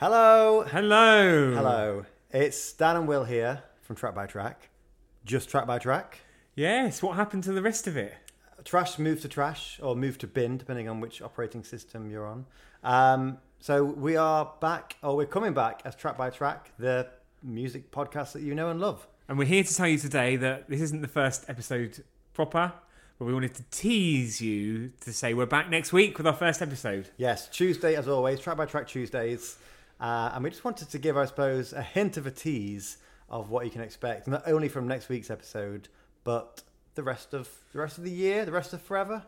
Hello. 0.00 0.62
Hello. 0.62 1.52
Hello. 1.52 2.06
It's 2.30 2.72
Dan 2.72 2.94
and 2.94 3.08
Will 3.08 3.24
here 3.24 3.64
from 3.82 3.96
Track 3.96 4.14
by 4.14 4.26
Track. 4.26 4.68
Just 5.24 5.50
Track 5.50 5.66
by 5.66 5.80
Track. 5.80 6.20
Yes, 6.54 7.02
what 7.02 7.16
happened 7.16 7.42
to 7.42 7.52
the 7.52 7.62
rest 7.62 7.88
of 7.88 7.96
it? 7.96 8.14
Trash 8.62 9.00
moved 9.00 9.22
to 9.22 9.28
trash 9.28 9.80
or 9.82 9.96
moved 9.96 10.20
to 10.20 10.28
bin, 10.28 10.56
depending 10.56 10.88
on 10.88 11.00
which 11.00 11.20
operating 11.20 11.64
system 11.64 12.12
you're 12.12 12.28
on. 12.28 12.46
Um, 12.84 13.38
so 13.58 13.82
we 13.82 14.16
are 14.16 14.52
back, 14.60 14.94
or 15.02 15.16
we're 15.16 15.26
coming 15.26 15.52
back 15.52 15.82
as 15.84 15.96
Track 15.96 16.16
by 16.16 16.30
Track, 16.30 16.70
the 16.78 17.08
music 17.42 17.90
podcast 17.90 18.34
that 18.34 18.42
you 18.42 18.54
know 18.54 18.70
and 18.70 18.80
love. 18.80 19.08
And 19.28 19.36
we're 19.36 19.48
here 19.48 19.64
to 19.64 19.74
tell 19.74 19.88
you 19.88 19.98
today 19.98 20.36
that 20.36 20.70
this 20.70 20.80
isn't 20.80 21.02
the 21.02 21.08
first 21.08 21.44
episode 21.48 22.04
proper, 22.34 22.72
but 23.18 23.24
we 23.24 23.34
wanted 23.34 23.54
to 23.56 23.64
tease 23.72 24.40
you 24.40 24.92
to 25.00 25.12
say 25.12 25.34
we're 25.34 25.46
back 25.46 25.68
next 25.68 25.92
week 25.92 26.18
with 26.18 26.26
our 26.28 26.36
first 26.36 26.62
episode. 26.62 27.08
Yes, 27.16 27.48
Tuesday 27.48 27.96
as 27.96 28.06
always, 28.06 28.38
Track 28.38 28.58
by 28.58 28.66
Track 28.66 28.86
Tuesdays. 28.86 29.58
Uh, 30.00 30.30
and 30.34 30.44
we 30.44 30.50
just 30.50 30.64
wanted 30.64 30.90
to 30.90 30.98
give, 30.98 31.16
I 31.16 31.24
suppose, 31.24 31.72
a 31.72 31.82
hint 31.82 32.16
of 32.16 32.26
a 32.26 32.30
tease 32.30 32.98
of 33.28 33.50
what 33.50 33.64
you 33.64 33.70
can 33.70 33.82
expect, 33.82 34.28
not 34.28 34.42
only 34.46 34.68
from 34.68 34.86
next 34.86 35.08
week's 35.08 35.30
episode, 35.30 35.88
but 36.24 36.62
the 36.94 37.02
rest 37.02 37.34
of 37.34 37.48
the 37.72 37.78
rest 37.78 37.98
of 37.98 38.04
the 38.04 38.10
year, 38.10 38.44
the 38.44 38.52
rest 38.52 38.72
of 38.72 38.80
forever. 38.82 39.24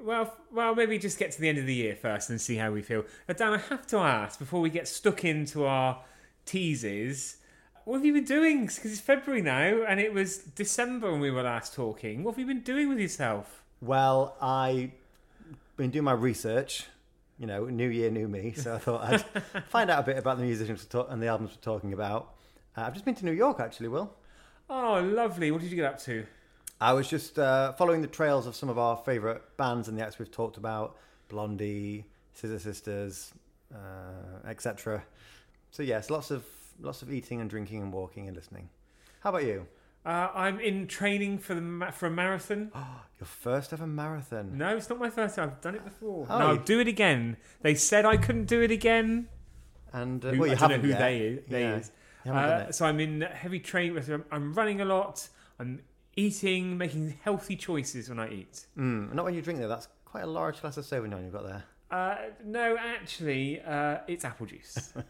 Well, 0.00 0.34
well, 0.52 0.74
maybe 0.74 0.98
just 0.98 1.18
get 1.18 1.32
to 1.32 1.40
the 1.40 1.48
end 1.48 1.58
of 1.58 1.66
the 1.66 1.74
year 1.74 1.96
first 1.96 2.28
and 2.30 2.40
see 2.40 2.56
how 2.56 2.72
we 2.72 2.82
feel. 2.82 3.04
Uh, 3.28 3.32
Dan, 3.32 3.54
I 3.54 3.58
have 3.58 3.86
to 3.88 3.98
ask 3.98 4.38
before 4.38 4.60
we 4.60 4.70
get 4.70 4.88
stuck 4.88 5.24
into 5.24 5.64
our 5.64 6.02
teases. 6.44 7.36
What 7.84 7.96
have 7.96 8.04
you 8.04 8.12
been 8.12 8.24
doing? 8.24 8.66
Because 8.66 8.92
it's 8.92 9.00
February 9.00 9.42
now, 9.42 9.84
and 9.86 10.00
it 10.00 10.12
was 10.12 10.38
December 10.38 11.10
when 11.12 11.20
we 11.20 11.30
were 11.30 11.42
last 11.42 11.74
talking. 11.74 12.24
What 12.24 12.32
have 12.32 12.38
you 12.38 12.46
been 12.46 12.62
doing 12.62 12.88
with 12.88 12.98
yourself? 12.98 13.62
Well, 13.80 14.36
I've 14.40 14.90
been 15.76 15.90
doing 15.90 16.04
my 16.04 16.12
research. 16.12 16.86
You 17.38 17.46
know, 17.46 17.64
new 17.64 17.88
year, 17.88 18.10
new 18.10 18.28
me. 18.28 18.52
So 18.52 18.74
I 18.74 18.78
thought 18.78 19.02
I'd 19.02 19.64
find 19.68 19.90
out 19.90 20.00
a 20.00 20.02
bit 20.04 20.18
about 20.18 20.38
the 20.38 20.44
musicians 20.44 20.84
talk- 20.84 21.08
and 21.10 21.20
the 21.22 21.26
albums 21.26 21.50
we're 21.50 21.62
talking 21.72 21.92
about. 21.92 22.34
Uh, 22.76 22.82
I've 22.82 22.92
just 22.92 23.04
been 23.04 23.14
to 23.16 23.24
New 23.24 23.32
York, 23.32 23.58
actually. 23.60 23.88
Will 23.88 24.14
Oh, 24.70 25.00
lovely. 25.02 25.50
What 25.50 25.60
did 25.60 25.70
you 25.70 25.76
get 25.76 25.84
up 25.84 26.00
to? 26.02 26.24
I 26.80 26.92
was 26.92 27.08
just 27.08 27.38
uh, 27.38 27.72
following 27.72 28.02
the 28.02 28.08
trails 28.08 28.46
of 28.46 28.54
some 28.54 28.68
of 28.68 28.78
our 28.78 28.96
favourite 28.96 29.42
bands 29.56 29.88
and 29.88 29.98
the 29.98 30.02
acts 30.02 30.18
we've 30.18 30.30
talked 30.30 30.56
about: 30.56 30.96
Blondie, 31.28 32.04
Scissor 32.34 32.58
Sisters, 32.58 33.32
uh, 33.74 34.48
etc. 34.48 35.02
So 35.70 35.82
yes, 35.82 36.10
lots 36.10 36.30
of 36.30 36.44
lots 36.80 37.02
of 37.02 37.12
eating 37.12 37.40
and 37.40 37.50
drinking 37.50 37.82
and 37.82 37.92
walking 37.92 38.26
and 38.28 38.36
listening. 38.36 38.68
How 39.20 39.30
about 39.30 39.44
you? 39.44 39.66
Uh, 40.06 40.28
I'm 40.34 40.60
in 40.60 40.86
training 40.86 41.38
for 41.38 41.54
the 41.54 41.60
ma- 41.60 41.90
for 41.90 42.06
a 42.06 42.10
marathon. 42.10 42.70
Your 43.24 43.28
first 43.54 43.72
ever 43.72 43.86
marathon. 43.86 44.58
No, 44.58 44.76
it's 44.76 44.90
not 44.90 44.98
my 44.98 45.08
first 45.08 45.36
time. 45.36 45.48
I've 45.48 45.60
done 45.62 45.74
it 45.76 45.82
before. 45.82 46.26
Oh, 46.28 46.38
no, 46.38 46.46
I'll 46.48 46.54
you- 46.56 46.62
do 46.62 46.78
it 46.80 46.88
again. 46.88 47.38
They 47.62 47.74
said 47.74 48.04
I 48.04 48.18
couldn't 48.18 48.44
do 48.44 48.60
it 48.60 48.70
again. 48.70 49.28
And 49.94 50.22
uh, 50.22 50.32
Who, 50.32 50.40
well, 50.40 50.48
you 50.50 50.52
I 50.52 50.56
don't 50.58 50.68
know 50.68 50.74
haven't 50.74 50.80
who 50.82 50.88
yet. 50.90 50.98
they 50.98 51.18
is. 51.20 51.40
They 51.48 51.62
Yeah, 51.62 51.76
is. 51.76 51.90
you 52.26 52.32
haven't 52.32 52.50
done 52.50 52.60
Uh, 52.60 52.64
it. 52.68 52.74
so 52.74 52.84
I'm 52.84 53.00
in 53.00 53.22
heavy 53.22 53.60
training. 53.60 54.02
so 54.02 54.12
I'm- 54.12 54.24
I'm 54.30 54.52
running 54.52 54.82
a 54.82 54.84
lot. 54.84 55.26
I'm 55.58 55.80
eating, 56.16 56.76
making 56.76 57.16
healthy 57.22 57.56
choices 57.56 58.10
when 58.10 58.18
I 58.18 58.28
eat. 58.28 58.66
Mm, 58.76 59.14
not 59.14 59.24
when 59.24 59.32
you 59.32 59.40
drink 59.40 59.58
though. 59.58 59.68
That's 59.68 59.88
quite 60.04 60.24
a 60.24 60.26
large 60.26 60.60
glass 60.60 60.76
of 60.76 60.84
Sauvignon 60.84 61.22
you've 61.24 61.32
got 61.32 61.46
there. 61.46 61.64
Uh, 61.90 62.16
no, 62.44 62.76
actually, 62.76 63.62
uh, 63.62 63.98
it's 64.06 64.24
apple 64.26 64.44
juice. 64.46 64.92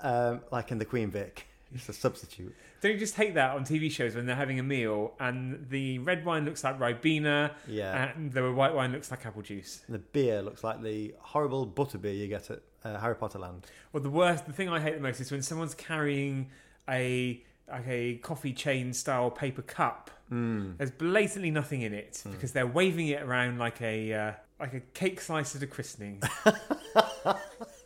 Um, 0.00 0.40
like 0.52 0.70
in 0.72 0.78
the 0.78 0.84
Queen 0.84 1.10
Vic, 1.10 1.46
it's 1.74 1.88
a 1.88 1.92
substitute. 1.92 2.54
Don't 2.80 2.92
you 2.92 2.98
just 2.98 3.14
hate 3.16 3.34
that 3.34 3.54
on 3.56 3.64
TV 3.64 3.90
shows 3.90 4.14
when 4.14 4.26
they're 4.26 4.36
having 4.36 4.58
a 4.58 4.62
meal 4.62 5.14
and 5.20 5.66
the 5.68 5.98
red 5.98 6.24
wine 6.24 6.44
looks 6.44 6.62
like 6.64 6.78
Ribena 6.78 7.52
Yeah. 7.66 8.12
and 8.16 8.32
the 8.32 8.52
white 8.52 8.74
wine 8.74 8.92
looks 8.92 9.10
like 9.10 9.26
apple 9.26 9.42
juice? 9.42 9.82
the 9.88 9.98
beer 9.98 10.40
looks 10.42 10.62
like 10.64 10.82
the 10.82 11.14
horrible 11.20 11.66
butter 11.66 11.98
beer 11.98 12.12
you 12.14 12.28
get 12.28 12.50
at 12.50 12.60
uh, 12.84 12.98
Harry 12.98 13.16
Potter 13.16 13.38
Land. 13.38 13.66
Or 13.92 14.00
the 14.00 14.10
worst, 14.10 14.46
the 14.46 14.52
thing 14.52 14.68
I 14.68 14.80
hate 14.80 14.94
the 14.94 15.00
most 15.00 15.20
is 15.20 15.30
when 15.32 15.42
someone's 15.42 15.74
carrying 15.74 16.50
a 16.88 17.42
like 17.70 17.86
a 17.86 18.14
coffee 18.18 18.54
chain 18.54 18.94
style 18.94 19.30
paper 19.30 19.60
cup. 19.60 20.10
Mm. 20.32 20.78
There's 20.78 20.90
blatantly 20.90 21.50
nothing 21.50 21.82
in 21.82 21.92
it 21.92 22.22
because 22.30 22.52
they're 22.52 22.66
waving 22.66 23.08
it 23.08 23.22
around 23.22 23.58
like 23.58 23.82
a 23.82 24.12
uh, 24.14 24.32
like 24.58 24.72
a 24.72 24.80
cake 24.80 25.20
slice 25.20 25.54
at 25.54 25.62
a 25.62 25.66
christening. 25.66 26.22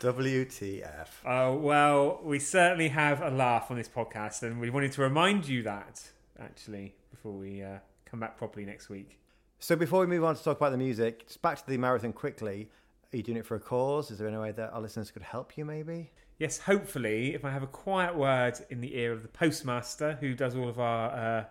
WTF. 0.00 1.08
Oh 1.24 1.54
well, 1.56 2.20
we 2.22 2.38
certainly 2.38 2.88
have 2.88 3.22
a 3.22 3.30
laugh 3.30 3.70
on 3.70 3.76
this 3.76 3.88
podcast, 3.88 4.42
and 4.42 4.60
we 4.60 4.70
wanted 4.70 4.92
to 4.92 5.02
remind 5.02 5.48
you 5.48 5.62
that 5.62 6.10
actually 6.38 6.94
before 7.10 7.32
we 7.32 7.62
uh, 7.62 7.78
come 8.04 8.20
back 8.20 8.36
properly 8.36 8.64
next 8.64 8.88
week. 8.88 9.18
So 9.58 9.76
before 9.76 10.00
we 10.00 10.06
move 10.06 10.24
on 10.24 10.36
to 10.36 10.42
talk 10.42 10.56
about 10.56 10.70
the 10.70 10.78
music, 10.78 11.26
just 11.26 11.42
back 11.42 11.58
to 11.58 11.66
the 11.66 11.76
marathon 11.76 12.12
quickly. 12.12 12.70
Are 13.12 13.16
you 13.16 13.22
doing 13.22 13.38
it 13.38 13.44
for 13.44 13.56
a 13.56 13.60
cause? 13.60 14.10
Is 14.10 14.18
there 14.18 14.28
any 14.28 14.36
way 14.36 14.52
that 14.52 14.72
our 14.72 14.80
listeners 14.80 15.10
could 15.10 15.22
help 15.22 15.58
you? 15.58 15.64
Maybe. 15.64 16.10
Yes, 16.38 16.58
hopefully, 16.58 17.34
if 17.34 17.44
I 17.44 17.50
have 17.50 17.62
a 17.62 17.66
quiet 17.66 18.16
word 18.16 18.54
in 18.70 18.80
the 18.80 18.96
ear 18.96 19.12
of 19.12 19.22
the 19.22 19.28
postmaster 19.28 20.16
who 20.20 20.32
does 20.32 20.56
all 20.56 20.68
of 20.68 20.80
our 20.80 21.10
uh, 21.10 21.44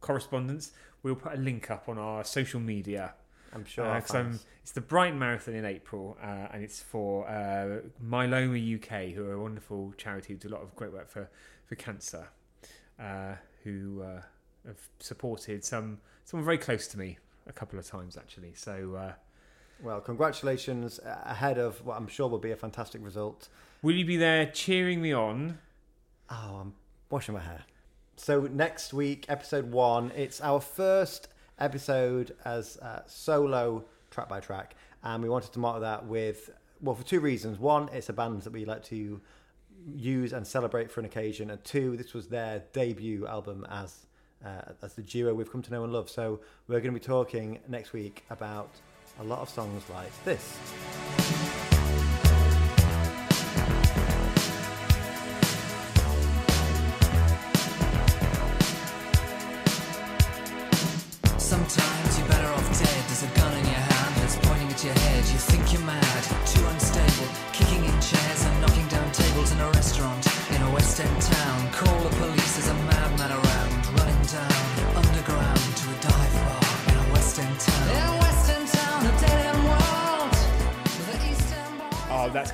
correspondence, 0.00 0.72
we'll 1.02 1.16
put 1.16 1.34
a 1.34 1.38
link 1.38 1.70
up 1.70 1.88
on 1.88 1.98
our 1.98 2.22
social 2.22 2.60
media. 2.60 3.14
I'm 3.56 3.64
sure. 3.64 3.84
Uh, 3.86 4.00
I'm- 4.12 4.40
it's 4.62 4.72
the 4.72 4.80
Brighton 4.80 5.18
Marathon 5.18 5.54
in 5.54 5.64
April, 5.64 6.16
uh, 6.22 6.48
and 6.52 6.62
it's 6.62 6.82
for 6.82 7.26
uh, 7.28 7.80
Myeloma 8.04 8.58
UK, 8.76 9.14
who 9.14 9.24
are 9.24 9.32
a 9.34 9.40
wonderful 9.40 9.92
charity 9.96 10.32
who 10.34 10.38
do 10.38 10.48
a 10.48 10.54
lot 10.54 10.62
of 10.62 10.74
great 10.76 10.92
work 10.92 11.08
for, 11.08 11.28
for 11.66 11.74
cancer, 11.76 12.28
uh, 13.00 13.34
who 13.64 14.02
uh, 14.02 14.22
have 14.66 14.88
supported 14.98 15.64
some 15.64 15.98
someone 16.24 16.44
very 16.44 16.58
close 16.58 16.88
to 16.88 16.98
me 16.98 17.18
a 17.46 17.52
couple 17.52 17.78
of 17.78 17.86
times 17.86 18.16
actually. 18.16 18.52
So, 18.54 18.94
uh, 18.96 19.12
Well, 19.80 20.00
congratulations 20.00 20.98
ahead 21.04 21.58
of 21.58 21.84
what 21.86 21.96
I'm 21.96 22.08
sure 22.08 22.28
will 22.28 22.38
be 22.38 22.50
a 22.50 22.56
fantastic 22.56 23.02
result. 23.04 23.48
will 23.82 23.94
you 23.94 24.04
be 24.04 24.16
there 24.16 24.46
cheering 24.46 25.00
me 25.00 25.12
on? 25.12 25.58
Oh, 26.28 26.56
I'm 26.62 26.74
washing 27.10 27.34
my 27.34 27.40
hair. 27.40 27.62
So 28.16 28.40
next 28.42 28.92
week, 28.92 29.26
episode 29.28 29.70
one, 29.70 30.10
it's 30.16 30.40
our 30.40 30.60
first 30.60 31.28
episode 31.58 32.36
as 32.44 32.76
uh, 32.78 33.02
solo 33.06 33.84
track 34.10 34.28
by 34.28 34.40
track, 34.40 34.74
and 35.02 35.22
we 35.22 35.28
wanted 35.28 35.52
to 35.52 35.58
mark 35.58 35.80
that 35.80 36.06
with 36.06 36.50
well 36.80 36.94
for 36.94 37.04
two 37.04 37.20
reasons. 37.20 37.58
One, 37.58 37.88
it's 37.92 38.08
a 38.08 38.12
band 38.12 38.42
that 38.42 38.52
we 38.52 38.64
like 38.64 38.84
to 38.84 39.20
use 39.94 40.32
and 40.32 40.46
celebrate 40.46 40.90
for 40.90 41.00
an 41.00 41.06
occasion, 41.06 41.50
and 41.50 41.62
two, 41.64 41.96
this 41.96 42.14
was 42.14 42.28
their 42.28 42.64
debut 42.72 43.26
album 43.26 43.66
as 43.70 44.06
uh, 44.44 44.72
as 44.82 44.94
the 44.94 45.02
duo 45.02 45.34
we've 45.34 45.50
come 45.50 45.62
to 45.62 45.70
know 45.70 45.84
and 45.84 45.92
love. 45.92 46.10
So 46.10 46.40
we're 46.68 46.80
going 46.80 46.94
to 46.94 47.00
be 47.00 47.04
talking 47.04 47.58
next 47.68 47.92
week 47.92 48.24
about 48.30 48.70
a 49.20 49.24
lot 49.24 49.40
of 49.40 49.48
songs 49.48 49.82
like 49.90 50.12
this. 50.24 50.58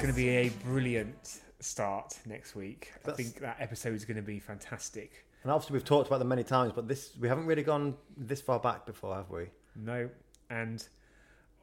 Going 0.02 0.12
to 0.12 0.20
be 0.20 0.30
a 0.30 0.48
brilliant 0.64 1.42
start 1.60 2.18
next 2.26 2.56
week. 2.56 2.92
I 3.06 3.12
think 3.12 3.38
that 3.38 3.58
episode 3.60 3.94
is 3.94 4.04
going 4.04 4.16
to 4.16 4.22
be 4.22 4.40
fantastic. 4.40 5.24
And 5.44 5.52
obviously, 5.52 5.74
we've 5.74 5.84
talked 5.84 6.08
about 6.08 6.18
them 6.18 6.26
many 6.26 6.42
times, 6.42 6.72
but 6.74 6.88
this 6.88 7.12
we 7.20 7.28
haven't 7.28 7.46
really 7.46 7.62
gone 7.62 7.94
this 8.16 8.40
far 8.40 8.58
back 8.58 8.84
before, 8.84 9.14
have 9.14 9.30
we? 9.30 9.46
No, 9.76 10.10
and 10.50 10.84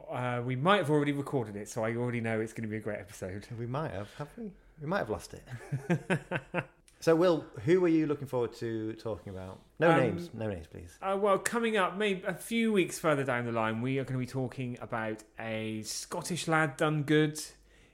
uh, 0.09 0.41
we 0.45 0.55
might 0.55 0.77
have 0.77 0.89
already 0.89 1.11
recorded 1.11 1.57
it, 1.57 1.67
so 1.67 1.83
I 1.83 1.97
already 1.97 2.21
know 2.21 2.39
it's 2.39 2.53
going 2.53 2.63
to 2.63 2.69
be 2.69 2.77
a 2.77 2.79
great 2.79 2.99
episode. 2.99 3.45
We 3.59 3.67
might 3.67 3.91
have, 3.91 4.07
have 4.17 4.29
we? 4.37 4.51
We 4.79 4.87
might 4.87 4.99
have 4.99 5.09
lost 5.09 5.33
it. 5.33 6.19
so, 7.01 7.17
Will, 7.17 7.45
who 7.65 7.83
are 7.83 7.89
you 7.89 8.07
looking 8.07 8.27
forward 8.27 8.53
to 8.59 8.93
talking 8.93 9.33
about? 9.33 9.59
No 9.79 9.91
Um, 9.91 9.99
names, 9.99 10.29
no 10.33 10.47
names, 10.47 10.67
please. 10.67 10.97
Uh, 11.01 11.17
well, 11.19 11.37
coming 11.37 11.75
up, 11.75 11.97
maybe 11.97 12.23
a 12.25 12.33
few 12.33 12.71
weeks 12.71 12.99
further 12.99 13.25
down 13.25 13.45
the 13.45 13.51
line, 13.51 13.81
we 13.81 13.99
are 13.99 14.05
going 14.05 14.17
to 14.17 14.25
be 14.25 14.31
talking 14.31 14.77
about 14.79 15.23
a 15.37 15.81
Scottish 15.81 16.47
lad 16.47 16.77
done 16.77 17.03
good. 17.03 17.37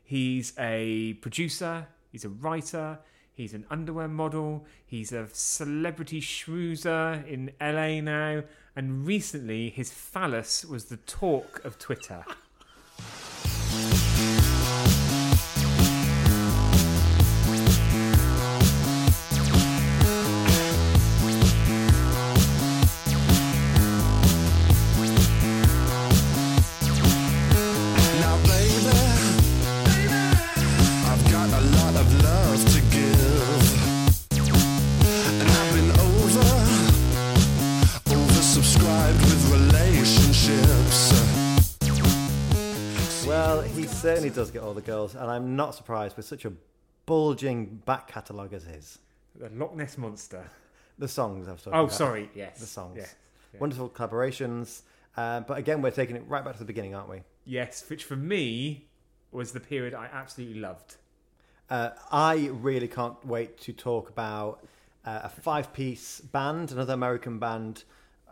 He's 0.05 0.53
a 0.59 1.13
producer, 1.15 1.87
he's 2.11 2.23
a 2.23 2.29
writer, 2.29 2.99
he's 3.33 3.55
an 3.55 3.65
underwear 3.71 4.07
model, 4.07 4.65
he's 4.85 5.11
a 5.11 5.27
celebrity 5.33 6.21
schmoozer 6.21 7.27
in 7.27 7.51
LA 7.59 8.01
now, 8.01 8.43
and 8.75 9.07
recently 9.07 9.69
his 9.71 9.91
phallus 9.91 10.63
was 10.63 10.85
the 10.85 10.97
talk 10.97 11.65
of 11.65 11.79
Twitter. 11.79 12.23
certainly 44.05 44.29
does 44.29 44.51
get 44.51 44.61
all 44.61 44.73
the 44.73 44.81
girls, 44.81 45.15
and 45.15 45.29
I'm 45.29 45.55
not 45.55 45.75
surprised 45.75 46.15
with 46.17 46.25
such 46.25 46.45
a 46.45 46.53
bulging 47.05 47.81
back 47.85 48.07
catalogue 48.07 48.53
as 48.53 48.63
his. 48.63 48.99
The 49.35 49.49
Loch 49.49 49.75
Ness 49.75 49.97
monster. 49.97 50.43
The 50.97 51.07
songs 51.07 51.47
I've 51.47 51.61
talked 51.61 51.75
Oh, 51.75 51.81
about. 51.85 51.91
sorry. 51.91 52.29
Yes. 52.33 52.59
The 52.59 52.65
songs. 52.65 52.97
Yeah. 52.97 53.05
Yeah. 53.53 53.59
Wonderful 53.59 53.89
collaborations. 53.89 54.81
Uh, 55.17 55.41
but 55.41 55.57
again, 55.57 55.81
we're 55.81 55.91
taking 55.91 56.15
it 56.15 56.23
right 56.27 56.43
back 56.43 56.53
to 56.53 56.59
the 56.59 56.65
beginning, 56.65 56.95
aren't 56.95 57.09
we? 57.09 57.21
Yes, 57.45 57.83
which 57.89 58.03
for 58.05 58.15
me 58.15 58.85
was 59.31 59.51
the 59.51 59.59
period 59.59 59.93
I 59.93 60.09
absolutely 60.11 60.59
loved. 60.59 60.95
Uh, 61.69 61.89
I 62.11 62.49
really 62.53 62.87
can't 62.87 63.23
wait 63.25 63.59
to 63.61 63.73
talk 63.73 64.09
about 64.09 64.65
uh, 65.05 65.21
a 65.23 65.29
five 65.29 65.73
piece 65.73 66.21
band, 66.21 66.71
another 66.71 66.93
American 66.93 67.39
band. 67.39 67.83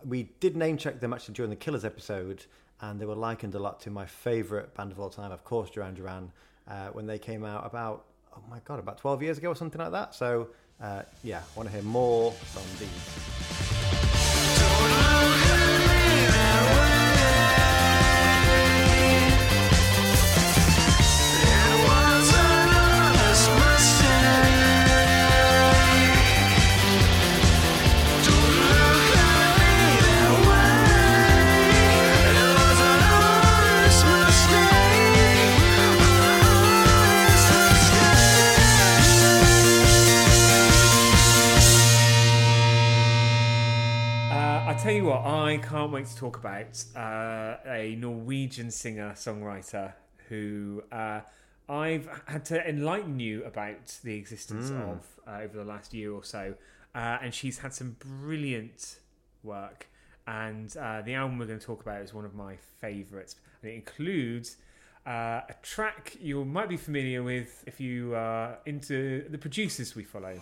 We 0.06 0.30
did 0.40 0.56
name 0.56 0.78
check 0.78 1.00
them 1.00 1.14
actually 1.14 1.34
during 1.36 1.50
the 1.50 1.56
Killers 1.56 1.84
episode, 1.86 2.46
and 2.84 3.00
they 3.00 3.06
were 3.06 3.16
likened 3.16 3.56
a 3.56 3.60
lot 3.60 3.80
to 3.80 3.90
my 3.90 4.06
favourite 4.06 4.74
band 4.74 4.92
of 4.92 5.00
all 5.00 5.10
time, 5.10 5.32
of 5.32 5.44
course, 5.46 5.70
Duran 5.70 5.94
Duran, 5.94 6.32
uh, 6.68 6.88
when 6.88 7.06
they 7.06 7.18
came 7.18 7.46
out 7.46 7.66
about, 7.66 8.06
oh 8.36 8.42
my 8.50 8.60
God, 8.66 8.80
about 8.80 8.98
12 8.98 9.24
years 9.24 9.38
ago 9.38 9.50
or 9.50 9.56
something 9.56 9.80
like 9.80 9.92
that. 9.92 10.14
So, 10.14 10.50
uh, 10.82 11.04
yeah, 11.24 11.40
I 11.40 11.58
want 11.58 11.70
to 11.70 11.74
hear 11.74 11.84
more 11.84 12.32
from 12.32 12.64
these. 12.80 13.53
Can't 45.84 45.92
wait 45.92 46.06
to 46.06 46.16
talk 46.16 46.38
about 46.38 46.82
uh, 46.96 47.58
a 47.70 47.98
Norwegian 48.00 48.72
singer 48.72 49.12
songwriter 49.18 49.92
who 50.30 50.82
uh, 50.94 51.20
I've 51.68 52.08
had 52.26 52.46
to 52.46 52.66
enlighten 52.66 53.20
you 53.20 53.44
about 53.44 54.00
the 54.02 54.16
existence 54.16 54.70
of 54.70 55.06
uh, 55.28 55.42
over 55.42 55.58
the 55.58 55.66
last 55.66 55.94
year 55.94 56.14
or 56.14 56.24
so. 56.24 56.54
Uh, 56.96 57.18
and 57.22 57.34
she's 57.34 57.58
had 57.58 57.74
some 57.74 57.98
brilliant 58.00 59.00
work. 59.44 59.90
And 60.26 60.74
uh, 60.78 61.02
the 61.02 61.16
album 61.16 61.38
we're 61.38 61.48
going 61.48 61.60
to 61.60 61.66
talk 61.66 61.82
about 61.82 62.02
is 62.02 62.14
one 62.14 62.24
of 62.24 62.34
my 62.34 62.56
favourites. 62.80 63.36
And 63.62 63.70
it 63.70 63.76
includes 63.76 64.56
uh, 65.06 65.42
a 65.50 65.56
track 65.64 66.16
you 66.18 66.46
might 66.46 66.70
be 66.70 66.78
familiar 66.78 67.24
with 67.24 67.62
if 67.68 67.82
you 67.82 68.16
are 68.16 68.58
into 68.66 69.28
the 69.28 69.38
producers 69.38 69.98
we 69.98 70.06
follow. 70.06 70.40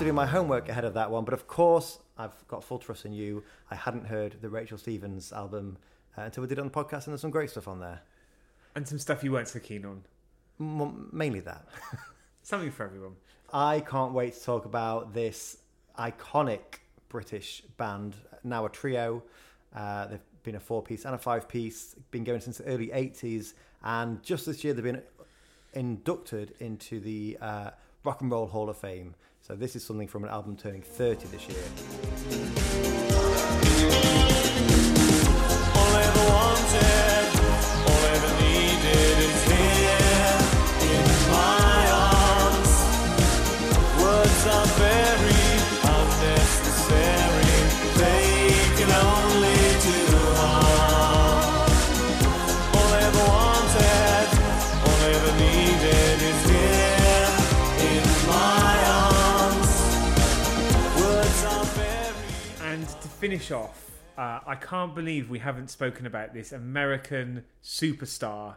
To 0.00 0.06
do 0.06 0.12
my 0.14 0.24
homework 0.24 0.70
ahead 0.70 0.86
of 0.86 0.94
that 0.94 1.10
one, 1.10 1.26
but 1.26 1.34
of 1.34 1.46
course, 1.46 1.98
I've 2.16 2.32
got 2.48 2.64
full 2.64 2.78
trust 2.78 3.04
in 3.04 3.12
you. 3.12 3.44
I 3.70 3.74
hadn't 3.74 4.06
heard 4.06 4.34
the 4.40 4.48
Rachel 4.48 4.78
Stevens 4.78 5.30
album 5.30 5.76
uh, 6.16 6.22
until 6.22 6.40
we 6.40 6.48
did 6.48 6.56
it 6.56 6.62
on 6.62 6.68
the 6.68 6.72
podcast, 6.72 7.04
and 7.04 7.08
there's 7.08 7.20
some 7.20 7.30
great 7.30 7.50
stuff 7.50 7.68
on 7.68 7.80
there. 7.80 8.00
And 8.74 8.88
some 8.88 8.98
stuff 8.98 9.22
you 9.22 9.30
weren't 9.32 9.48
so 9.48 9.58
keen 9.58 9.84
on. 9.84 10.02
M- 10.58 11.10
mainly 11.12 11.40
that. 11.40 11.66
Something 12.42 12.70
for 12.70 12.84
everyone. 12.84 13.12
I 13.52 13.80
can't 13.80 14.14
wait 14.14 14.32
to 14.32 14.42
talk 14.42 14.64
about 14.64 15.12
this 15.12 15.58
iconic 15.98 16.80
British 17.10 17.60
band, 17.76 18.14
now 18.42 18.64
a 18.64 18.70
trio. 18.70 19.22
Uh, 19.76 20.06
they've 20.06 20.20
been 20.44 20.54
a 20.54 20.60
four 20.60 20.82
piece 20.82 21.04
and 21.04 21.14
a 21.14 21.18
five 21.18 21.46
piece, 21.46 21.94
been 22.10 22.24
going 22.24 22.40
since 22.40 22.56
the 22.56 22.64
early 22.64 22.88
80s, 22.88 23.52
and 23.84 24.22
just 24.22 24.46
this 24.46 24.64
year 24.64 24.72
they've 24.72 24.82
been 24.82 25.02
inducted 25.74 26.54
into 26.58 27.00
the 27.00 27.36
uh, 27.42 27.70
Rock 28.02 28.22
and 28.22 28.30
Roll 28.30 28.46
Hall 28.46 28.70
of 28.70 28.78
Fame. 28.78 29.14
So 29.42 29.54
this 29.54 29.76
is 29.76 29.84
something 29.84 30.08
from 30.08 30.24
an 30.24 30.30
album 30.30 30.56
turning 30.56 30.82
30 30.82 31.26
this 31.28 31.48
year. 31.48 31.58
Finish 63.20 63.50
off, 63.50 63.90
uh, 64.16 64.40
I 64.46 64.54
can't 64.54 64.94
believe 64.94 65.28
we 65.28 65.40
haven't 65.40 65.68
spoken 65.68 66.06
about 66.06 66.32
this 66.32 66.52
American 66.52 67.44
superstar, 67.62 68.54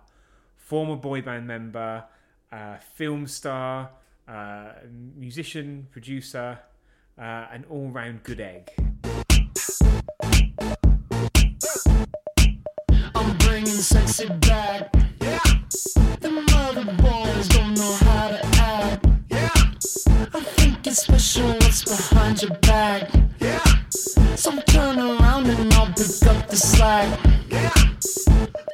former 0.56 0.96
boy 0.96 1.22
band 1.22 1.46
member, 1.46 2.06
uh, 2.50 2.78
film 2.96 3.28
star, 3.28 3.90
uh, 4.26 4.70
musician, 5.18 5.88
producer, 5.92 6.60
uh, 7.20 7.48
an 7.52 7.66
all 7.70 7.90
round 7.90 8.24
good 8.24 8.40
egg. 8.40 8.72
I'm 13.14 13.38
bringing 13.40 13.68
sexy 13.68 14.30
back. 14.30 14.94
Yeah. 15.20 15.40
The 16.22 16.32
mother 16.54 16.86
boys 17.04 17.50
don't 17.50 17.74
know 17.76 17.94
how 17.96 18.30
to 18.30 18.46
act. 18.62 19.06
Yeah. 19.30 19.50
I 20.34 20.40
think 20.40 20.88
it's 20.88 21.00
special 21.00 21.50
what's 21.50 21.84
behind 21.84 22.42
your 22.42 22.56
back. 22.60 23.13
Up 26.84 27.04
the 27.04 27.14
slack. 27.14 27.20
Yeah. 27.50 27.70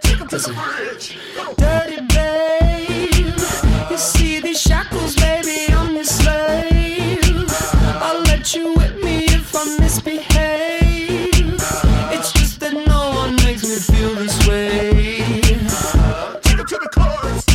To 0.03 0.37
the 0.37 0.53
bridge. 0.77 1.17
Dirty 1.57 2.01
babe. 2.07 3.91
You 3.91 3.97
see 3.97 4.39
these 4.39 4.61
shackles, 4.61 5.15
baby, 5.15 5.73
I'm 5.73 5.95
your 5.95 6.03
slave. 6.03 7.45
I'll 8.01 8.21
let 8.23 8.53
you 8.55 8.73
whip 8.73 8.95
me 9.03 9.25
if 9.25 9.55
I 9.55 9.77
misbehave. 9.79 11.55
It's 12.11 12.31
just 12.33 12.59
that 12.61 12.73
no 12.73 13.11
one 13.11 13.35
makes 13.37 13.63
me 13.63 13.75
feel 13.75 14.15
this 14.15 14.47
way. 14.47 15.19
Take 16.41 16.59
it 16.59 16.67
to 16.67 16.77
the 16.77 16.89
chorus. 16.93 17.45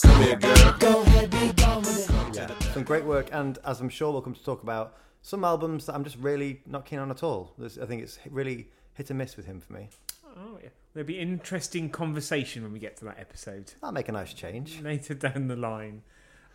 Come 0.00 0.22
here, 0.22 0.36
girl. 0.36 0.76
Go 0.78 1.02
ahead, 1.02 1.30
be 1.30 1.52
gone. 1.52 1.84
Yeah, 2.32 2.48
some 2.72 2.84
great 2.84 3.04
work, 3.04 3.28
and 3.32 3.58
as 3.64 3.80
I'm 3.80 3.88
sure 3.88 4.12
we'll 4.12 4.22
come 4.22 4.34
to 4.34 4.44
talk 4.44 4.62
about, 4.62 4.96
some 5.22 5.44
albums 5.44 5.86
that 5.86 5.94
I'm 5.94 6.04
just 6.04 6.18
really 6.18 6.62
not 6.66 6.84
keen 6.84 6.98
on 6.98 7.10
at 7.10 7.22
all. 7.22 7.54
I 7.62 7.86
think 7.86 8.02
it's 8.02 8.18
really 8.30 8.68
hit 8.94 9.10
and 9.10 9.18
miss 9.18 9.36
with 9.36 9.46
him 9.46 9.60
for 9.60 9.72
me. 9.72 9.88
Oh, 10.36 10.58
yeah. 10.62 10.70
There'll 10.92 11.06
be 11.06 11.18
interesting 11.18 11.90
conversation 11.90 12.62
when 12.62 12.72
we 12.72 12.78
get 12.78 12.96
to 12.98 13.04
that 13.06 13.18
episode. 13.18 13.72
That'll 13.80 13.92
make 13.92 14.08
a 14.08 14.12
nice 14.12 14.32
change. 14.32 14.80
later 14.80 15.14
down 15.14 15.48
the 15.48 15.56
line. 15.56 16.02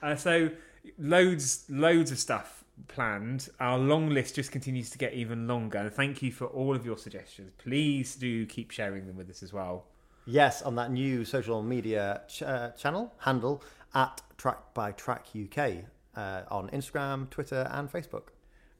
Uh, 0.01 0.15
so 0.15 0.51
loads, 0.97 1.65
loads 1.69 2.11
of 2.11 2.19
stuff 2.19 2.63
planned. 2.87 3.49
Our 3.59 3.77
long 3.77 4.09
list 4.09 4.35
just 4.35 4.51
continues 4.51 4.89
to 4.91 4.97
get 4.97 5.13
even 5.13 5.47
longer. 5.47 5.79
And 5.79 5.93
thank 5.93 6.21
you 6.21 6.31
for 6.31 6.45
all 6.45 6.75
of 6.75 6.85
your 6.85 6.97
suggestions. 6.97 7.51
Please 7.57 8.15
do 8.15 8.45
keep 8.45 8.71
sharing 8.71 9.07
them 9.07 9.17
with 9.17 9.29
us 9.29 9.43
as 9.43 9.51
well. 9.51 9.85
Yes, 10.25 10.61
on 10.61 10.75
that 10.75 10.91
new 10.91 11.25
social 11.25 11.61
media 11.63 12.21
ch- 12.27 12.43
uh, 12.43 12.71
channel 12.71 13.13
handle 13.19 13.63
at 13.93 14.21
Track 14.37 14.73
by 14.73 14.91
Track 14.91 15.25
UK 15.35 15.85
uh, 16.15 16.43
on 16.49 16.69
Instagram, 16.69 17.29
Twitter, 17.29 17.67
and 17.71 17.91
Facebook. 17.91 18.29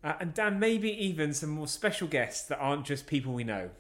Uh, 0.03 0.13
and 0.20 0.34
Dan, 0.34 0.60
maybe 0.60 0.91
even 0.91 1.34
some 1.34 1.50
more 1.50 1.68
special 1.68 2.08
guests 2.08 2.48
that 2.48 2.58
aren't 2.60 2.86
just 2.86 3.08
people 3.08 3.34
we 3.34 3.44
know. 3.44 3.72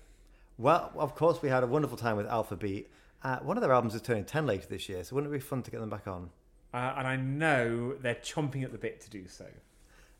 Well, 0.59 0.91
of 0.97 1.15
course, 1.15 1.41
we 1.41 1.47
had 1.49 1.63
a 1.63 1.67
wonderful 1.67 1.97
time 1.97 2.17
with 2.17 2.27
Alphabeat. 2.27 2.91
Uh, 3.23 3.39
one 3.39 3.55
of 3.57 3.61
their 3.61 3.71
albums 3.71 3.95
is 3.95 4.01
turning 4.01 4.25
10 4.25 4.45
later 4.45 4.67
this 4.69 4.89
year, 4.89 5.03
so 5.05 5.15
wouldn't 5.15 5.33
it 5.33 5.37
be 5.37 5.39
fun 5.41 5.63
to 5.63 5.71
get 5.71 5.79
them 5.79 5.89
back 5.89 6.05
on? 6.05 6.29
Uh, 6.73 6.93
and 6.97 7.07
I 7.07 7.15
know 7.15 7.93
they're 8.01 8.15
chomping 8.15 8.63
at 8.63 8.71
the 8.73 8.77
bit 8.77 8.99
to 9.01 9.09
do 9.09 9.25
so. 9.27 9.45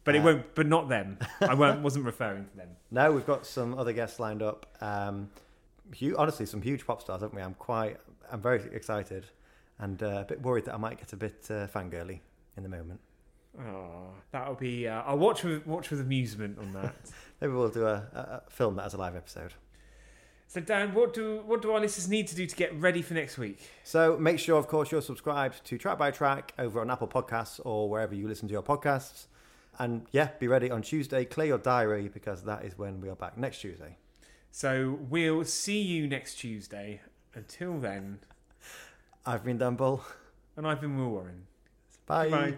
But 0.05 0.15
it 0.15 0.19
Uh, 0.19 0.23
won't. 0.23 0.55
But 0.55 0.65
not 0.67 0.87
them. 0.87 1.19
I 1.41 1.53
wasn't 1.53 2.05
referring 2.05 2.45
to 2.45 2.57
them. 2.57 2.69
No, 2.89 3.11
we've 3.11 3.25
got 3.25 3.45
some 3.45 3.77
other 3.77 3.91
guests 3.91 4.17
lined 4.17 4.41
up. 4.41 4.65
Um, 4.81 5.29
hu- 5.99 6.15
honestly 6.17 6.45
some 6.45 6.61
huge 6.61 6.87
pop 6.87 7.01
stars, 7.01 7.21
haven't 7.21 7.35
we? 7.35 7.41
I'm 7.41 7.53
quite, 7.55 7.97
I'm 8.31 8.41
very 8.41 8.61
excited, 8.73 9.25
and 9.77 10.01
uh, 10.01 10.19
a 10.21 10.25
bit 10.25 10.41
worried 10.41 10.65
that 10.65 10.73
I 10.73 10.77
might 10.77 10.97
get 10.99 11.11
a 11.11 11.17
bit 11.17 11.45
uh, 11.49 11.67
fangirly 11.67 12.21
in 12.55 12.63
the 12.63 12.69
moment. 12.69 13.01
Oh, 13.59 14.13
that'll 14.31 14.55
be. 14.55 14.87
Uh, 14.87 15.01
I'll 15.05 15.17
watch 15.17 15.43
with 15.43 15.67
watch 15.67 15.89
with 15.89 15.99
amusement 15.99 16.57
on 16.59 16.71
that. 16.73 16.95
Maybe 17.41 17.51
we'll 17.53 17.67
do 17.69 17.85
a, 17.85 17.95
a, 18.13 18.41
a 18.47 18.49
film 18.49 18.77
that 18.77 18.85
as 18.85 18.93
a 18.93 18.97
live 18.97 19.15
episode. 19.17 19.53
So, 20.51 20.59
Dan, 20.59 20.95
what 20.95 21.13
do 21.13 21.43
what 21.45 21.61
do 21.61 21.71
our 21.71 21.79
listeners 21.79 22.09
need 22.09 22.27
to 22.29 22.35
do 22.35 22.47
to 22.47 22.55
get 22.55 22.73
ready 22.81 23.03
for 23.03 23.13
next 23.13 23.37
week? 23.37 23.59
So 23.83 24.17
make 24.17 24.39
sure, 24.39 24.57
of 24.57 24.67
course, 24.67 24.91
you're 24.91 25.03
subscribed 25.03 25.63
to 25.65 25.77
Track 25.77 25.99
by 25.99 26.09
Track 26.09 26.53
over 26.57 26.81
on 26.81 26.89
Apple 26.89 27.07
Podcasts 27.07 27.61
or 27.63 27.87
wherever 27.87 28.15
you 28.15 28.27
listen 28.27 28.47
to 28.47 28.51
your 28.53 28.63
podcasts. 28.63 29.27
And 29.77 30.07
yeah, 30.11 30.29
be 30.39 30.47
ready 30.47 30.71
on 30.71 30.81
Tuesday. 30.81 31.23
Clear 31.23 31.47
your 31.47 31.57
diary 31.59 32.09
because 32.11 32.41
that 32.45 32.65
is 32.65 32.79
when 32.79 32.99
we 32.99 33.09
are 33.09 33.15
back 33.15 33.37
next 33.37 33.59
Tuesday. 33.59 33.97
So 34.49 34.97
we'll 35.07 35.45
see 35.45 35.81
you 35.81 36.07
next 36.07 36.35
Tuesday. 36.35 37.01
Until 37.35 37.77
then, 37.79 38.19
I've 39.25 39.43
been 39.43 39.59
Dan 39.59 39.75
Bull. 39.75 40.03
and 40.57 40.67
I've 40.67 40.81
been 40.81 40.97
Will 40.97 41.11
Warren. 41.11 41.45
Bye. 42.07 42.29
Goodbye. 42.29 42.57